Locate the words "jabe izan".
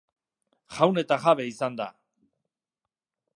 1.25-1.77